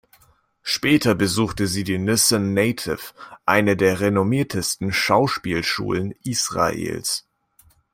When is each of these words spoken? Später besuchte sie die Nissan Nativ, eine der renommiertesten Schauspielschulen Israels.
Später 0.63 1.13
besuchte 1.13 1.67
sie 1.67 1.83
die 1.83 1.99
Nissan 1.99 2.55
Nativ, 2.55 3.13
eine 3.45 3.77
der 3.77 3.99
renommiertesten 3.99 4.91
Schauspielschulen 4.91 6.15
Israels. 6.23 7.27